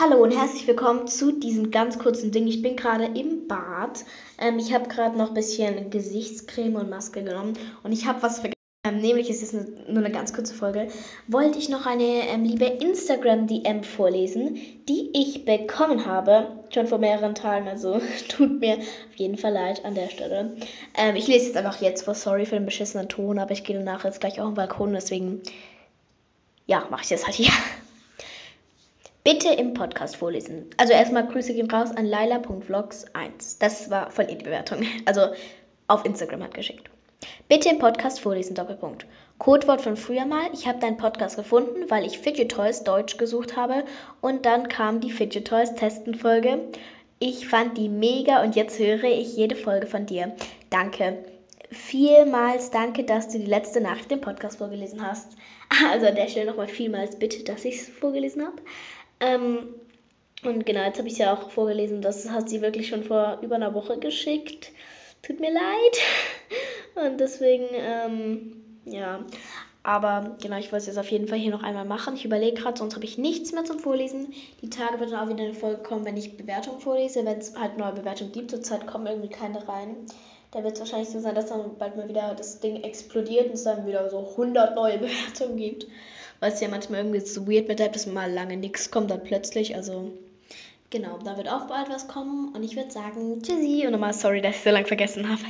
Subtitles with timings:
[0.00, 2.46] Hallo und herzlich willkommen zu diesem ganz kurzen Ding.
[2.46, 4.04] Ich bin gerade im Bad.
[4.40, 8.38] Ähm, ich habe gerade noch ein bisschen Gesichtscreme und Maske genommen und ich habe was
[8.38, 8.54] vergessen.
[8.86, 10.86] Ähm, nämlich ist es nur eine ganz kurze Folge.
[11.26, 16.46] Wollte ich noch eine ähm, liebe Instagram-DM vorlesen, die ich bekommen habe.
[16.72, 17.66] Schon vor mehreren Tagen.
[17.66, 20.56] Also tut mir auf jeden Fall leid an der Stelle.
[20.96, 22.14] Ähm, ich lese jetzt einfach jetzt vor.
[22.14, 24.92] Sorry für den beschissenen Ton, aber ich gehe danach jetzt gleich auf den Balkon.
[24.92, 25.42] Deswegen,
[26.66, 27.50] ja, mache ich das halt hier.
[29.30, 30.70] Bitte im Podcast vorlesen.
[30.78, 33.58] Also erstmal Grüße gehen raus an laila.vlogs1.
[33.60, 34.78] Das war von ihr die Bewertung.
[35.04, 35.20] Also
[35.86, 36.88] auf Instagram hat geschickt.
[37.46, 39.04] Bitte im Podcast vorlesen, Doppelpunkt.
[39.36, 40.48] Codewort von früher mal.
[40.54, 43.84] Ich habe deinen Podcast gefunden, weil ich Fidget Toys Deutsch gesucht habe.
[44.22, 46.60] Und dann kam die Fidget Toys Testenfolge.
[47.18, 50.34] Ich fand die mega und jetzt höre ich jede Folge von dir.
[50.70, 51.18] Danke.
[51.70, 55.36] Vielmals danke, dass du die letzte Nacht den Podcast vorgelesen hast.
[55.92, 58.56] Also an der Stelle nochmal vielmals bitte, dass ich es vorgelesen habe.
[59.20, 59.74] Ähm,
[60.44, 63.56] und genau, jetzt habe ich ja auch vorgelesen, das hat sie wirklich schon vor über
[63.56, 64.70] einer Woche geschickt.
[65.22, 65.98] Tut mir leid.
[66.94, 69.24] Und deswegen, ähm, ja.
[69.82, 72.14] Aber genau, ich wollte es jetzt auf jeden Fall hier noch einmal machen.
[72.14, 74.34] Ich überlege gerade, sonst habe ich nichts mehr zum Vorlesen.
[74.60, 77.24] Die Tage wird dann auch wieder eine Folge kommen, wenn ich Bewertungen vorlese.
[77.24, 79.96] Wenn es halt neue Bewertungen gibt, zurzeit kommen irgendwie keine rein.
[80.50, 83.54] Da wird es wahrscheinlich so sein, dass dann bald mal wieder das Ding explodiert und
[83.54, 85.86] es dann wieder so 100 neue Bewertungen gibt.
[86.40, 89.74] Weil es ja manchmal irgendwie so weird wird, dass mal lange nichts kommt, dann plötzlich.
[89.74, 90.12] Also,
[90.90, 92.54] genau, da wird auch bald was kommen.
[92.54, 93.84] Und ich würde sagen, tschüssi.
[93.86, 95.42] Und nochmal sorry, dass ich so lange vergessen habe.